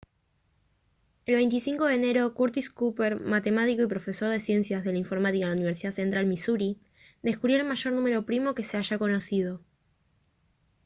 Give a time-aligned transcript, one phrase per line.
[1.27, 5.51] el 25 de enero curtis cooper matemático y profesor de ciencias de la informática en
[5.51, 6.79] la universidad de central misuri
[7.21, 9.61] descubrió el mayor número primo que se haya conocido